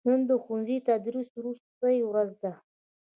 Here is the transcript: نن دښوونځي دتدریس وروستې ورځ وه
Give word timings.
نن 0.07 0.19
دښوونځي 0.29 0.77
دتدریس 0.87 1.29
وروستې 1.35 1.95
ورځ 2.09 2.29
وه 2.41 2.53